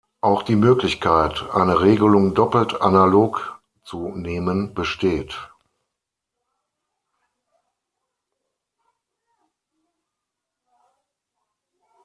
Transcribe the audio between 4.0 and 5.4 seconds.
nehmen, besteht.